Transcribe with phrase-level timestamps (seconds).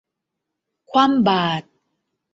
[0.89, 1.65] คว่ำบาตร